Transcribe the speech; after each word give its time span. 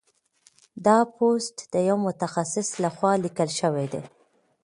دا 0.85 0.97
پوسټ 1.15 1.55
د 1.73 1.75
یو 1.89 1.97
متخصص 2.07 2.69
لخوا 2.83 3.11
لیکل 3.23 3.49
شوی 3.59 3.85
دی. 3.93 4.01